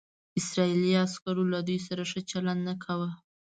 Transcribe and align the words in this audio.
اسرائیلي 0.39 0.91
عسکرو 1.05 1.43
له 1.53 1.59
دوی 1.67 1.79
سره 1.87 2.03
ښه 2.11 2.21
چلند 2.31 2.61
نه 2.67 2.73
کاوه. 2.83 3.09